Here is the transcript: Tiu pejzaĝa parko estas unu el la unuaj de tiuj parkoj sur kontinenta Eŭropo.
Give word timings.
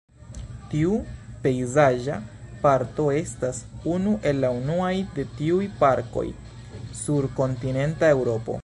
Tiu 0.69 0.93
pejzaĝa 1.43 2.15
parko 2.63 3.05
estas 3.19 3.61
unu 3.97 4.15
el 4.31 4.41
la 4.45 4.51
unuaj 4.61 4.93
de 5.19 5.27
tiuj 5.39 5.63
parkoj 5.85 6.27
sur 7.05 7.31
kontinenta 7.43 8.13
Eŭropo. 8.19 8.59